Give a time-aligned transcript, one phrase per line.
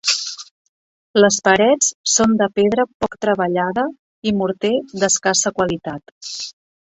[1.23, 3.85] Les parets són de pedra poc treballada
[4.31, 6.17] i morter d'escassa qualitat.